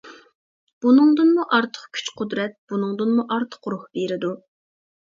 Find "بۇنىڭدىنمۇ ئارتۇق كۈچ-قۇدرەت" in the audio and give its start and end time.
0.85-2.59